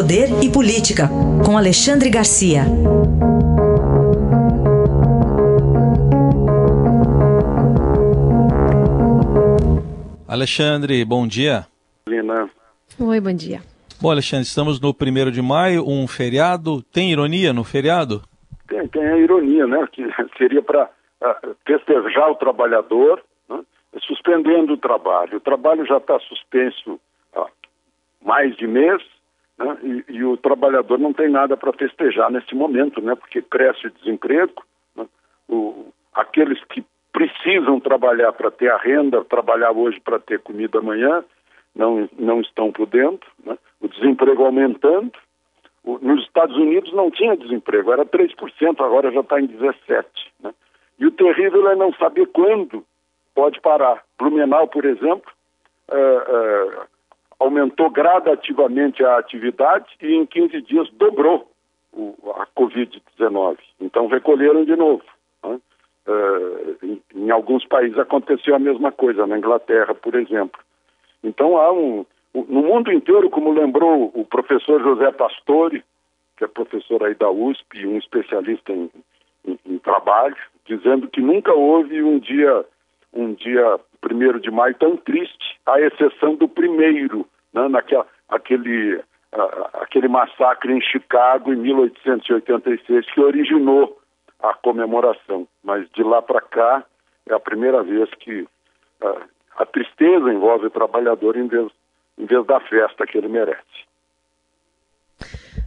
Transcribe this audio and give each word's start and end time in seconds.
Poder 0.00 0.28
e 0.42 0.50
Política, 0.50 1.10
com 1.44 1.58
Alexandre 1.58 2.08
Garcia. 2.08 2.62
Alexandre, 10.26 11.04
bom 11.04 11.26
dia. 11.26 11.66
Lina. 12.08 12.48
Oi, 12.98 13.20
bom 13.20 13.34
dia. 13.34 13.60
Bom, 14.00 14.10
Alexandre, 14.10 14.46
estamos 14.46 14.80
no 14.80 14.94
primeiro 14.94 15.30
de 15.30 15.42
maio, 15.42 15.86
um 15.86 16.08
feriado. 16.08 16.82
Tem 16.84 17.12
ironia 17.12 17.52
no 17.52 17.62
feriado? 17.62 18.22
Tem, 18.68 18.88
tem 18.88 19.06
a 19.06 19.18
ironia, 19.18 19.66
né? 19.66 19.86
Que 19.92 20.02
seria 20.38 20.62
para 20.62 20.88
uh, 21.20 21.54
festejar 21.66 22.30
o 22.30 22.36
trabalhador, 22.36 23.22
né? 23.50 23.60
suspendendo 24.06 24.72
o 24.72 24.78
trabalho. 24.78 25.36
O 25.36 25.40
trabalho 25.40 25.84
já 25.84 25.98
está 25.98 26.18
suspenso 26.20 26.98
há 27.36 27.46
mais 28.24 28.56
de 28.56 28.66
mês, 28.66 29.02
né? 29.60 29.78
e, 29.82 30.04
e, 30.08 30.24
o 30.24 30.36
trabalhador 30.36 30.98
não 30.98 31.12
tem 31.12 31.28
nada 31.28 31.56
para 31.56 31.72
festejar 31.72 32.30
nesse 32.30 32.54
momento, 32.54 33.00
né? 33.02 33.14
Porque 33.14 33.42
cresce 33.42 33.86
o 33.86 33.90
desemprego. 33.90 34.64
Né? 34.96 35.06
O, 35.48 35.92
aqueles 36.14 36.62
que 36.64 36.84
precisam 37.12 37.78
trabalhar 37.78 38.32
para 38.32 38.50
ter 38.50 38.70
a 38.70 38.78
renda, 38.78 39.24
trabalhar 39.24 39.72
hoje 39.72 40.00
para 40.00 40.18
ter 40.18 40.40
comida 40.40 40.78
amanhã, 40.78 41.22
não, 41.74 42.08
não 42.18 42.40
estão 42.40 42.72
podendo, 42.72 43.20
né? 43.44 43.58
o 43.80 43.88
desemprego 43.88 44.44
aumentando. 44.44 45.12
O, 45.84 45.98
nos 45.98 46.22
Estados 46.24 46.56
Unidos 46.56 46.92
não 46.92 47.10
tinha 47.10 47.36
desemprego, 47.36 47.92
era 47.92 48.04
3%, 48.04 48.34
agora 48.80 49.12
já 49.12 49.20
está 49.20 49.40
em 49.40 49.48
17%. 49.48 50.04
Né? 50.42 50.54
E 50.98 51.06
o 51.06 51.10
terrível 51.10 51.68
é 51.70 51.76
não 51.76 51.92
saber 51.94 52.26
quando 52.28 52.84
pode 53.34 53.60
parar. 53.60 54.02
Blumenau, 54.18 54.68
por 54.68 54.84
exemplo, 54.84 55.30
uh, 55.88 55.94
uh, 55.94 56.86
aumentou 57.40 57.90
gradativamente 57.90 59.02
a 59.02 59.18
atividade 59.18 59.86
e 60.02 60.14
em 60.14 60.26
15 60.26 60.60
dias 60.60 60.88
dobrou 60.92 61.50
o, 61.92 62.14
a 62.36 62.46
Covid-19. 62.54 63.58
Então 63.80 64.06
recolheram 64.06 64.64
de 64.64 64.76
novo. 64.76 65.02
Né? 65.42 65.58
Uh, 66.06 66.76
em, 66.82 67.02
em, 67.14 67.30
alguns 67.30 67.64
países 67.64 67.98
aconteceu 67.98 68.54
a 68.54 68.58
mesma 68.58 68.92
coisa, 68.92 69.26
na 69.26 69.38
Inglaterra, 69.38 69.94
por 69.94 70.14
exemplo. 70.14 70.60
Então 71.24 71.56
há 71.56 71.72
um. 71.72 72.04
No 72.32 72.62
mundo 72.62 72.92
inteiro, 72.92 73.28
como 73.28 73.52
lembrou 73.52 74.12
o 74.14 74.24
professor 74.24 74.80
José 74.80 75.10
Pastore, 75.10 75.82
que 76.36 76.44
é 76.44 76.46
professor 76.46 77.02
aí 77.02 77.14
da 77.14 77.28
USP, 77.28 77.86
um 77.86 77.98
especialista 77.98 78.72
em, 78.72 78.88
em, 79.44 79.58
em 79.66 79.78
trabalho, 79.78 80.36
dizendo 80.64 81.08
que 81.08 81.20
nunca 81.20 81.52
houve 81.52 82.00
um 82.00 82.20
dia, 82.20 82.64
um 83.12 83.34
dia 83.34 83.80
primeiro 84.00 84.40
de 84.40 84.50
maio 84.50 84.74
tão 84.76 84.96
triste, 84.96 85.58
à 85.66 85.80
exceção 85.80 86.34
do 86.34 86.48
primeiro, 86.48 87.26
né, 87.52 87.68
naquela, 87.68 88.06
aquele, 88.28 89.02
aquele 89.74 90.08
massacre 90.08 90.72
em 90.72 90.80
Chicago 90.80 91.52
em 91.52 91.56
1886 91.56 93.06
que 93.12 93.20
originou 93.20 93.98
a 94.42 94.54
comemoração. 94.54 95.46
Mas 95.62 95.88
de 95.90 96.02
lá 96.02 96.22
para 96.22 96.40
cá 96.40 96.84
é 97.28 97.34
a 97.34 97.40
primeira 97.40 97.82
vez 97.82 98.08
que 98.20 98.42
uh, 98.42 99.22
a 99.56 99.66
tristeza 99.66 100.32
envolve 100.32 100.66
o 100.66 100.70
trabalhador 100.70 101.36
em 101.36 101.46
vez, 101.46 101.70
em 102.18 102.24
vez 102.24 102.46
da 102.46 102.60
festa 102.60 103.06
que 103.06 103.18
ele 103.18 103.28
merece. 103.28 103.80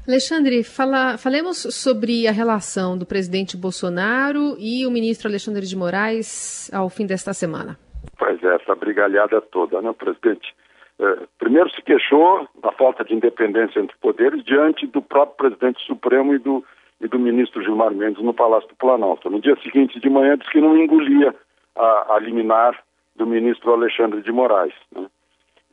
Alexandre, 0.08 0.64
fala, 0.64 1.18
falemos 1.18 1.60
sobre 1.74 2.28
a 2.28 2.32
relação 2.32 2.98
do 2.98 3.06
presidente 3.06 3.56
Bolsonaro 3.56 4.58
e 4.60 4.86
o 4.86 4.92
ministro 4.92 5.30
Alexandre 5.30 5.66
de 5.66 5.78
Moraes 5.78 6.70
ao 6.74 6.90
fim 6.90 7.06
desta 7.06 7.34
semana. 7.34 7.78
Pois 8.18 8.44
é, 8.44 8.56
essa 8.56 8.76
brigalhada 8.76 9.40
toda, 9.40 9.82
né, 9.82 9.94
presidente? 9.94 10.54
É, 11.00 11.28
primeiro 11.40 11.70
se 11.72 11.82
queixou 11.82 12.48
da 12.62 12.72
falta 12.72 13.04
de 13.04 13.14
independência 13.14 13.80
entre 13.80 13.96
poderes 13.98 14.44
diante 14.44 14.86
do 14.88 15.02
próprio 15.02 15.50
presidente 15.50 15.84
Supremo 15.86 16.36
e 16.36 16.40
do, 16.40 16.64
e 17.02 17.08
do 17.08 17.20
ministro 17.20 17.64
Gilmar 17.64 17.92
Mendes 17.92 18.24
no 18.24 18.34
Palácio 18.34 18.70
do 18.70 18.76
Planalto. 18.76 19.30
No 19.30 19.42
dia 19.42 19.58
seguinte 19.64 20.00
de 20.00 20.10
manhã 20.10 20.38
disse 20.38 20.52
que 20.52 20.62
não 20.62 20.78
engolia 20.78 21.34
a, 21.76 22.16
a 22.16 22.20
liminar 22.20 22.80
do 23.16 23.26
ministro 23.26 23.74
Alexandre 23.74 24.22
de 24.22 24.32
Moraes. 24.32 24.74
Né? 24.96 25.08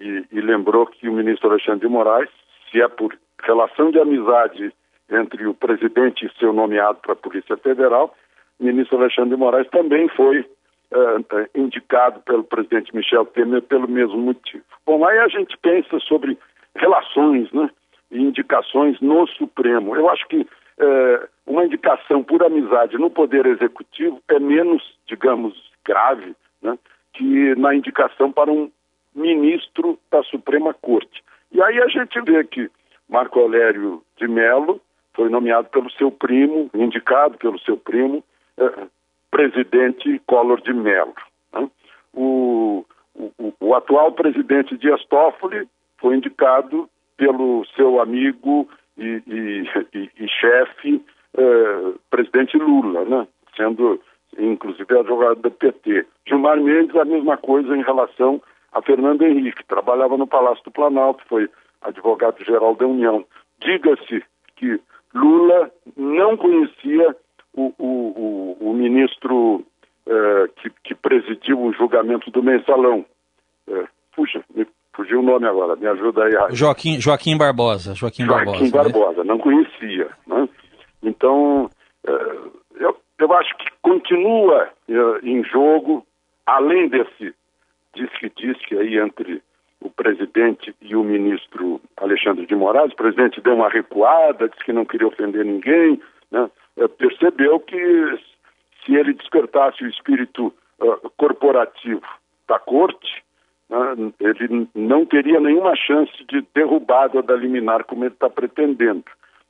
E, 0.01 0.25
e, 0.33 0.41
lembrou 0.41 0.87
que 0.87 1.09
o 1.09 1.13
ministro 1.13 1.51
Alexandre 1.51 1.81
de 1.81 1.89
Moraes, 1.89 2.31
se 2.71 2.81
é 2.81 2.89
por 2.89 3.17
relação 3.43 3.91
de 3.91 3.99
amizade 3.99 4.73
entre 5.11 5.47
o 5.47 5.55
presidente 5.55 6.25
e 6.25 6.39
seu 6.39 6.53
nomeado 6.53 6.99
para 7.03 7.13
a 7.13 7.17
Polícia 7.17 7.57
Federal, 7.59 8.15
o 8.59 8.65
ministro 8.65 8.99
Alexandre 8.99 9.31
de 9.31 9.37
Moraes 9.37 9.69
também 9.69 10.09
foi 10.09 10.47
uh, 10.93 11.49
indicado 11.55 12.21
pelo 12.21 12.45
presidente 12.45 12.95
Michel 12.95 13.27
Temer 13.27 13.63
pelo 13.63 13.89
mesmo 13.89 14.19
motivo. 14.19 14.65
Bom, 14.87 15.05
aí 15.05 15.19
a 15.19 15.29
gente 15.29 15.57
pensa 15.59 15.99
sobre 16.01 16.39
relações 16.75 17.51
né, 17.53 17.71
e 18.11 18.21
indicações 18.23 19.01
no 19.01 19.27
Supremo. 19.29 19.97
Eu 19.97 20.09
acho 20.09 20.27
que 20.29 20.41
uh, 20.41 21.29
uma 21.47 21.65
indicação 21.65 22.23
por 22.23 22.43
amizade 22.43 22.99
no 22.99 23.11
Poder 23.11 23.47
Executivo 23.47 24.21
é 24.29 24.39
menos, 24.39 24.83
digamos, 25.07 25.55
grave 25.85 26.35
né, 26.63 26.79
que 27.13 27.55
na 27.57 27.75
indicação 27.75 28.31
para 28.33 28.51
um 28.51 28.71
ministro 29.15 29.99
da 30.11 30.23
Suprema 30.23 30.75
Corte. 30.75 31.23
E 31.53 31.61
aí 31.63 31.81
a 31.81 31.89
gente 31.89 32.21
vê 32.21 32.45
que 32.45 32.71
Marco 33.09 33.41
Aurélio 33.41 34.03
de 34.17 34.29
Mello 34.29 34.81
foi 35.15 35.29
nomeado 35.29 35.69
pelo 35.69 35.91
seu 35.91 36.11
primo, 36.11 36.71
indicado 36.73 37.37
pelo 37.39 37.59
seu 37.59 37.77
primo, 37.77 38.23
eh, 38.57 38.87
presidente 39.31 40.21
Collor 40.27 40.61
de 40.63 40.73
Mello. 40.73 41.15
Né? 41.53 41.69
O, 42.15 42.85
o, 43.15 43.53
o, 43.61 43.75
atual 43.75 44.13
presidente 44.13 44.77
Dias 44.77 45.05
Toffoli 45.07 45.69
foi 45.99 46.17
indicado 46.17 46.89
pelo 47.17 47.65
seu 47.77 48.01
amigo 48.01 48.69
e, 48.97 49.23
e, 49.27 49.65
e, 49.99 50.11
e 50.19 50.29
chefe, 50.29 51.05
eh, 51.37 51.93
presidente 52.11 52.57
Lula, 52.57 53.05
né? 53.05 53.27
sendo 53.57 54.01
inclusive 54.39 54.99
advogado 54.99 55.41
do 55.43 55.51
PT. 55.51 56.07
Gilmar 56.27 56.61
Mendes, 56.61 56.95
a 56.97 57.05
mesma 57.05 57.37
coisa 57.37 57.77
em 57.77 57.83
relação 57.83 58.41
a 58.73 58.81
Fernando 58.83 59.23
Henrique, 59.23 59.65
trabalhava 59.67 60.17
no 60.17 60.27
Palácio 60.27 60.63
do 60.65 60.71
Planalto, 60.71 61.25
foi 61.29 61.49
advogado-geral 61.83 62.77
da 62.77 62.87
União. 62.87 63.25
Diga-se 63.61 64.23
que 64.57 64.81
Lula 65.15 65.71
não 65.97 66.37
conhecia 66.37 67.17
o, 67.55 67.73
o, 67.79 68.57
o, 68.61 68.71
o 68.71 68.75
ministro 68.75 69.65
eh, 70.07 70.49
que, 70.57 70.71
que, 70.85 70.95
presidiu 70.95 71.61
o 71.61 71.73
julgamento 71.73 72.31
do 72.31 72.43
mensalão. 72.43 73.05
Eh, 73.69 73.85
puxa, 74.15 74.43
me 74.55 74.67
fugiu 74.93 75.21
o 75.21 75.23
nome 75.23 75.47
agora, 75.47 75.77
me 75.77 75.87
ajuda 75.87 76.25
aí. 76.25 76.33
Joaquim, 76.51 77.01
Joaquim 77.01 77.37
Barbosa. 77.37 77.95
Joaquim, 77.95 78.25
Joaquim 78.25 78.71
Barbosa, 78.71 78.91
Barbosa, 78.91 79.25
né? 79.25 79.29
não 79.29 79.39
conhecia. 79.39 80.09
Né? 80.27 80.49
Então, 81.03 81.71
eh, 82.07 82.39
eu, 82.77 82.97
eu 83.19 83.33
acho 83.35 83.57
que 83.59 83.67
continua 83.83 84.69
em 85.23 85.45
jogo, 85.45 86.05
além 86.47 86.89
desse 86.89 87.35
disque-disque 87.95 88.77
aí 88.77 88.99
entre 88.99 89.43
o 89.81 89.91
presidente 89.91 90.75
e 90.81 90.95
o 90.95 91.03
ministro 91.03 91.81
Alexandre 91.97 92.47
de 92.47 92.55
Moraes. 92.55 92.93
O 92.93 92.97
presidente 92.97 93.41
deu 93.41 93.55
uma 93.55 93.69
recuada, 93.69 94.49
disse 94.49 94.65
que 94.65 94.73
não 94.73 94.85
queria 94.85 95.07
ofender 95.07 95.45
ninguém, 95.45 96.01
né? 96.31 96.51
Uh, 96.77 96.89
percebeu 96.89 97.61
que 97.61 98.19
se 98.85 98.95
ele 98.95 99.13
despertasse 99.15 99.85
o 99.85 99.89
espírito 99.89 100.53
uh, 100.81 101.11
corporativo 101.17 102.03
da 102.49 102.59
corte, 102.59 103.23
né, 103.69 104.13
ele 104.21 104.69
não 104.75 105.07
teria 105.07 105.41
nenhuma 105.41 105.77
chance 105.77 106.13
de 106.25 106.45
derrubada 106.55 107.23
da 107.23 107.37
liminar 107.37 107.85
como 107.85 108.05
ele 108.05 108.15
está 108.15 108.29
pretendendo. 108.29 109.05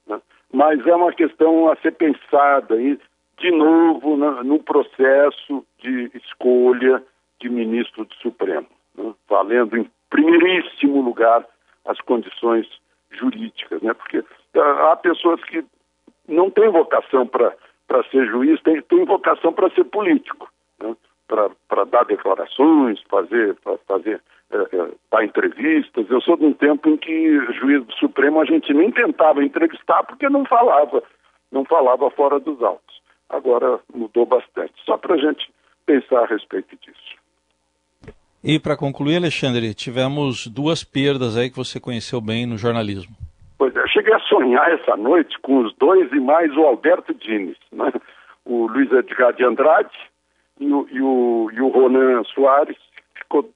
Né? 0.06 0.20
Mas 0.52 0.86
é 0.86 0.94
uma 0.94 1.12
questão 1.12 1.70
a 1.70 1.76
ser 1.76 1.92
pensada. 1.92 2.80
E 2.80 2.98
de 3.40 3.50
novo 3.50 4.16
no 4.44 4.62
processo 4.62 5.64
de 5.78 6.10
escolha 6.14 7.02
de 7.40 7.48
ministro 7.48 8.04
do 8.04 8.14
Supremo, 8.16 8.66
né? 8.94 9.14
valendo 9.28 9.78
em 9.78 9.90
primeiríssimo 10.10 11.00
lugar 11.00 11.46
as 11.86 11.98
condições 12.02 12.66
jurídicas, 13.10 13.80
né? 13.80 13.94
porque 13.94 14.22
há 14.54 14.94
pessoas 14.96 15.42
que 15.44 15.64
não 16.30 16.50
têm 16.50 16.68
vocação 16.70 17.26
para 17.26 17.54
ser 18.10 18.26
juiz, 18.26 18.60
têm, 18.62 18.80
têm 18.82 19.04
vocação 19.04 19.52
para 19.52 19.70
ser 19.70 19.84
político, 19.84 20.48
né? 20.80 20.96
para 21.26 21.84
dar 21.84 22.04
declarações, 22.04 23.00
fazer, 23.08 23.54
pra 23.62 23.76
fazer 23.86 24.20
é, 24.50 24.56
é, 24.56 24.88
dar 25.10 25.24
entrevistas. 25.24 26.08
Eu 26.10 26.20
sou 26.20 26.36
de 26.36 26.44
um 26.44 26.52
tempo 26.52 26.88
em 26.88 26.96
que 26.96 27.40
juiz 27.54 27.84
do 27.84 27.92
Supremo 27.94 28.40
a 28.40 28.44
gente 28.44 28.72
nem 28.72 28.90
tentava 28.90 29.44
entrevistar 29.44 30.02
porque 30.04 30.28
não 30.28 30.44
falava, 30.44 31.02
não 31.52 31.64
falava 31.64 32.10
fora 32.10 32.40
dos 32.40 32.62
autos 32.62 33.00
agora 33.30 33.78
mudou 33.94 34.26
bastante. 34.26 34.74
Só 34.84 34.98
para 34.98 35.14
a 35.14 35.18
gente 35.18 35.48
pensar 35.86 36.24
a 36.24 36.26
respeito 36.26 36.76
disso. 36.76 37.20
E 38.42 38.58
para 38.58 38.76
concluir, 38.76 39.16
Alexandre, 39.16 39.72
tivemos 39.74 40.46
duas 40.46 40.82
perdas 40.82 41.36
aí 41.36 41.50
que 41.50 41.56
você 41.56 41.78
conheceu 41.78 42.20
bem 42.20 42.46
no 42.46 42.56
jornalismo. 42.56 43.14
Pois 43.58 43.74
é, 43.76 43.80
eu 43.80 43.88
cheguei 43.88 44.12
a 44.12 44.18
sonhar 44.30 44.72
essa 44.72 44.96
noite 44.96 45.36
com 45.40 45.58
os 45.58 45.74
dois 45.74 46.10
e 46.12 46.20
mais 46.20 46.56
o 46.56 46.62
Alberto 46.62 47.12
Dines, 47.12 47.58
né? 47.72 47.92
o 48.46 48.68
Luiz 48.68 48.90
Edgar 48.92 49.32
de 49.32 49.44
Andrade 49.44 49.90
e 50.58 50.72
o, 50.72 50.86
e 50.90 51.02
o, 51.02 51.50
e 51.52 51.60
o 51.60 51.68
Ronan 51.68 52.22
Soares, 52.24 52.76
ficou 53.14 53.50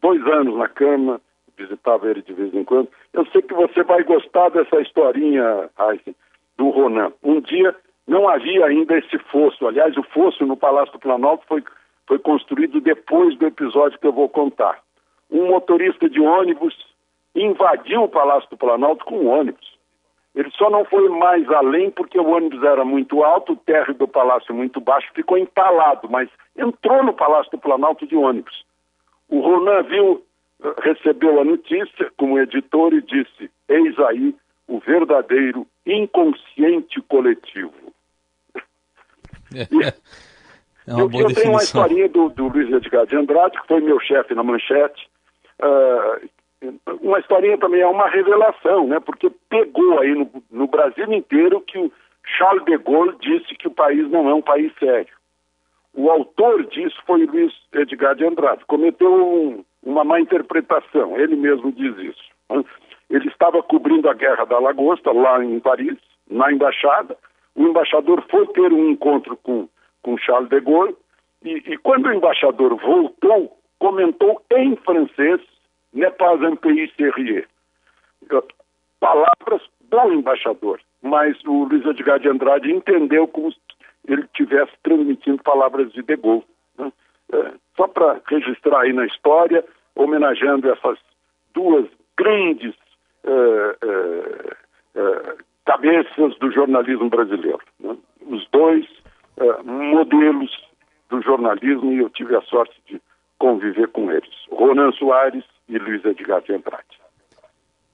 dois 0.00 0.24
anos 0.26 0.56
na 0.56 0.68
cama, 0.68 1.20
visitava 1.56 2.10
ele 2.10 2.22
de 2.22 2.32
vez 2.32 2.54
em 2.54 2.64
quando. 2.64 2.88
Eu 3.12 3.24
sei 3.26 3.40
que 3.42 3.54
você 3.54 3.82
vai 3.82 4.04
gostar 4.04 4.50
dessa 4.50 4.80
historinha, 4.80 5.70
Heisen, 5.80 6.14
do 6.58 6.68
Ronan. 6.70 7.12
Um 7.22 7.40
dia 7.40 7.74
não 8.06 8.28
havia 8.28 8.66
ainda 8.66 8.98
esse 8.98 9.18
fosso. 9.30 9.66
Aliás, 9.66 9.96
o 9.96 10.02
fosso 10.02 10.44
no 10.44 10.56
Palácio 10.56 10.92
do 10.92 10.98
Planalto 10.98 11.44
foi, 11.46 11.62
foi 12.06 12.18
construído 12.18 12.80
depois 12.80 13.36
do 13.38 13.46
episódio 13.46 13.98
que 13.98 14.06
eu 14.06 14.12
vou 14.12 14.28
contar. 14.28 14.78
Um 15.30 15.48
motorista 15.48 16.10
de 16.10 16.20
ônibus 16.20 16.74
invadiu 17.34 18.02
o 18.02 18.08
Palácio 18.08 18.50
do 18.50 18.56
Planalto 18.56 19.04
com 19.04 19.20
um 19.20 19.28
ônibus. 19.28 19.71
Ele 20.34 20.50
só 20.52 20.70
não 20.70 20.84
foi 20.84 21.08
mais 21.10 21.48
além 21.50 21.90
porque 21.90 22.18
o 22.18 22.26
ônibus 22.26 22.62
era 22.62 22.84
muito 22.84 23.22
alto, 23.22 23.52
o 23.52 23.56
térreo 23.56 23.94
do 23.94 24.08
palácio 24.08 24.54
muito 24.54 24.80
baixo, 24.80 25.12
ficou 25.14 25.36
entalado, 25.36 26.08
mas 26.08 26.28
entrou 26.56 27.02
no 27.02 27.12
Palácio 27.12 27.50
do 27.50 27.58
Planalto 27.58 28.06
de 28.06 28.16
ônibus. 28.16 28.64
O 29.28 29.40
Ronan 29.40 29.82
viu, 29.82 30.24
recebeu 30.82 31.40
a 31.40 31.44
notícia 31.44 32.10
como 32.16 32.38
editor 32.38 32.94
e 32.94 33.02
disse: 33.02 33.50
Eis 33.68 33.98
aí 33.98 34.34
o 34.66 34.78
verdadeiro 34.78 35.66
inconsciente 35.86 37.00
coletivo. 37.02 37.72
É, 40.84 41.00
eu, 41.00 41.08
eu 41.12 41.32
tenho 41.32 41.50
uma 41.50 41.62
historinha 41.62 42.08
do, 42.08 42.28
do 42.30 42.48
Luiz 42.48 42.68
Edgar 42.72 43.06
de 43.06 43.14
Andrade, 43.14 43.60
que 43.60 43.68
foi 43.68 43.80
meu 43.80 44.00
chefe 44.00 44.34
na 44.34 44.42
manchete. 44.42 45.08
Uh, 45.60 46.28
uma 47.00 47.18
historinha 47.20 47.58
também 47.58 47.80
é 47.80 47.86
uma 47.86 48.08
revelação, 48.08 48.88
né? 48.88 49.00
Porque 49.00 49.30
pegou 49.52 50.00
aí 50.00 50.14
no, 50.14 50.30
no, 50.50 50.66
Brasil 50.66 51.12
inteiro 51.12 51.60
que 51.60 51.76
o 51.78 51.92
Charles 52.24 52.64
de 52.64 52.78
Gaulle 52.78 53.14
disse 53.20 53.54
que 53.54 53.68
o 53.68 53.70
país 53.70 54.10
não 54.10 54.26
é 54.30 54.34
um 54.34 54.40
país 54.40 54.72
sério. 54.78 55.12
O 55.92 56.10
autor 56.10 56.64
disso 56.68 56.96
foi 57.06 57.26
Luiz 57.26 57.52
Edgar 57.74 58.14
de 58.14 58.24
Andrade. 58.24 58.64
Cometeu 58.64 59.12
um, 59.12 59.62
uma 59.82 60.04
má 60.04 60.18
interpretação, 60.18 61.20
ele 61.20 61.36
mesmo 61.36 61.70
diz 61.70 61.94
isso. 61.98 62.24
Né? 62.48 62.64
Ele 63.10 63.28
estava 63.28 63.62
cobrindo 63.62 64.08
a 64.08 64.14
Guerra 64.14 64.46
da 64.46 64.58
Lagosta, 64.58 65.12
lá 65.12 65.44
em 65.44 65.60
Paris, 65.60 65.98
na 66.30 66.50
embaixada. 66.50 67.14
O 67.54 67.64
embaixador 67.64 68.24
foi 68.30 68.46
ter 68.48 68.72
um 68.72 68.88
encontro 68.88 69.36
com, 69.36 69.68
com 70.02 70.16
Charles 70.16 70.48
de 70.48 70.60
Gaulle, 70.60 70.96
e, 71.44 71.72
e 71.72 71.76
quando 71.76 72.06
o 72.06 72.12
embaixador 72.14 72.74
voltou, 72.76 73.54
comentou 73.78 74.40
em 74.50 74.76
francês 74.76 75.42
n'est 75.92 76.16
pas 76.16 76.36
un 76.42 76.56
pays 76.56 76.90
sérieux. 76.96 77.46
Palavras 79.02 79.60
do 79.80 80.12
embaixador, 80.12 80.78
mas 81.02 81.36
o 81.44 81.64
Luiz 81.64 81.84
Edgar 81.84 82.20
de 82.20 82.28
Andrade 82.28 82.70
entendeu 82.70 83.26
como 83.26 83.50
se 83.50 83.58
ele 84.06 84.22
estivesse 84.22 84.70
transmitindo 84.84 85.42
palavras 85.42 85.92
de 85.92 86.02
De 86.02 86.16
Gaulle. 86.16 86.44
Né? 86.78 86.92
É, 87.32 87.52
só 87.76 87.88
para 87.88 88.20
registrar 88.28 88.82
aí 88.82 88.92
na 88.92 89.04
história, 89.04 89.64
homenageando 89.96 90.70
essas 90.70 91.00
duas 91.52 91.86
grandes 92.16 92.76
é, 93.24 93.76
é, 93.82 95.00
é 95.00 95.36
cabeças 95.64 96.38
do 96.38 96.52
jornalismo 96.52 97.10
brasileiro. 97.10 97.62
Né? 97.80 97.96
Os 98.28 98.48
dois 98.52 98.86
é, 99.36 99.62
modelos 99.64 100.56
do 101.10 101.20
jornalismo 101.22 101.92
e 101.92 101.98
eu 101.98 102.10
tive 102.10 102.36
a 102.36 102.42
sorte 102.42 102.80
de 102.86 103.02
conviver 103.36 103.88
com 103.88 104.12
eles. 104.12 104.30
Ronan 104.48 104.92
Soares 104.92 105.44
e 105.68 105.76
Luiz 105.76 106.04
Edgar 106.04 106.40
de 106.42 106.52
Andrade. 106.52 107.01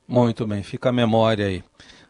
Muito 0.09 0.47
bem, 0.47 0.63
fica 0.63 0.89
a 0.89 0.93
memória 0.93 1.47
aí. 1.47 1.63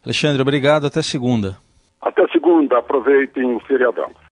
Alexandre, 0.04 0.40
obrigado, 0.40 0.86
até 0.86 1.02
segunda. 1.02 1.58
Até 2.00 2.26
segunda, 2.28 2.78
aproveitem 2.78 3.56
o 3.56 3.60
feriadão. 3.60 4.10